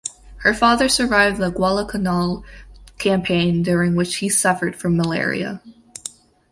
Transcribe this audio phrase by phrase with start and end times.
[0.37, 2.43] Her father survived the Guadalcanal
[2.97, 5.61] campaign during which he suffered from malaria.